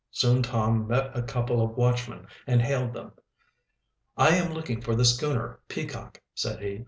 Soon 0.09 0.41
Tom 0.41 0.87
met 0.87 1.15
a 1.15 1.21
couple 1.21 1.61
of 1.63 1.77
watchmen 1.77 2.25
and 2.47 2.59
hailed 2.59 2.91
them. 2.95 3.11
"I 4.17 4.29
am 4.29 4.51
looking 4.51 4.81
for 4.81 4.95
the 4.95 5.05
schooner 5.05 5.59
Peacock," 5.67 6.19
said 6.33 6.59
he. 6.59 6.79